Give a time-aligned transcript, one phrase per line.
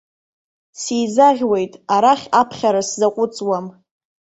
[0.81, 3.65] Сизаӷьуеит, арахь аԥхьара сзаҟәыҵуам.